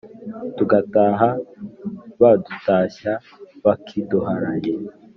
[0.57, 1.29] Tugataha
[2.21, 3.13] badutashya
[3.63, 4.73] bakiduharaye.